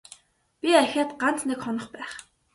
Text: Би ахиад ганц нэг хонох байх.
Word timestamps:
Би 0.61 0.69
ахиад 0.81 1.11
ганц 1.21 1.39
нэг 1.49 1.59
хонох 1.63 1.87
байх. 1.93 2.11